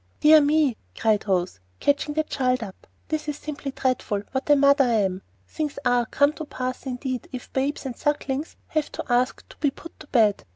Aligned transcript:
"Dear 0.21 0.41
me!" 0.41 0.77
cried 0.97 1.27
Rose, 1.27 1.59
catching 1.79 2.15
the 2.15 2.23
child 2.23 2.63
up. 2.63 2.87
"This 3.09 3.27
is 3.27 3.37
simply 3.37 3.69
dreadful! 3.69 4.23
what 4.31 4.49
a 4.49 4.55
mother 4.55 4.83
I 4.83 4.93
am! 4.93 5.21
Things 5.47 5.77
are 5.85 6.07
come 6.07 6.33
to 6.33 6.41
a 6.41 6.47
pass 6.47 6.87
indeed, 6.87 7.29
if 7.31 7.53
babes 7.53 7.85
and 7.85 7.95
sucklings 7.95 8.55
have 8.69 8.91
to 8.93 9.03
ask 9.11 9.47
to 9.49 9.57
be 9.57 9.69
put 9.69 9.99
to 9.99 10.07
bed. 10.07 10.43